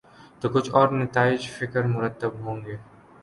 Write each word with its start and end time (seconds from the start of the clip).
تو 0.41 0.49
کچھ 0.49 0.69
اور 0.73 0.87
نتائج 0.91 1.47
فکر 1.49 1.83
مرتب 1.87 2.31
ہوں۔ 2.39 2.61